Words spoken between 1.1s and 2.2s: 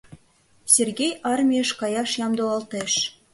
армийыш каяш